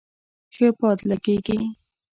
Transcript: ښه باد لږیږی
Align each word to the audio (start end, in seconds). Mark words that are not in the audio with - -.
ښه 0.53 0.67
باد 0.77 0.99
لږیږی 1.09 1.59